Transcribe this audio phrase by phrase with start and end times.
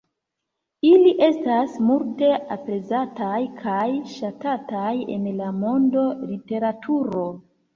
[0.91, 3.85] Ili estas multe aprezataj kaj
[4.15, 7.29] ŝatataj en la monda literaturo.